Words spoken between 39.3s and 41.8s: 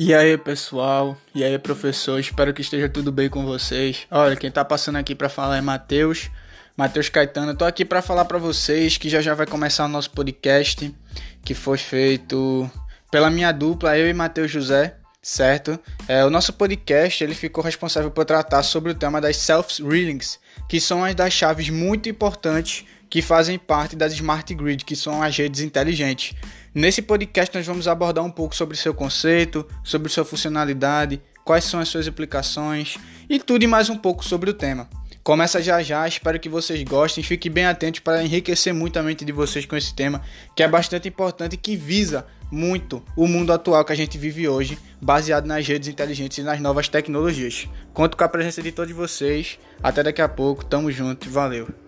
vocês com esse tema, que é bastante importante e que